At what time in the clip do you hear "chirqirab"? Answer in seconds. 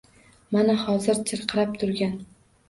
1.33-1.77